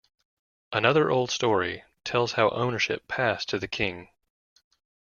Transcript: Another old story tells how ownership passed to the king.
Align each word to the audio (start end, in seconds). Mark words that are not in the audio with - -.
Another 0.73 1.11
old 1.11 1.29
story 1.29 1.83
tells 2.03 2.31
how 2.31 2.49
ownership 2.49 3.07
passed 3.07 3.49
to 3.49 3.59
the 3.59 3.67
king. 3.67 4.09